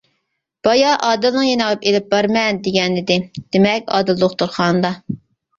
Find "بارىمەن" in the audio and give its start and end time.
2.13-2.61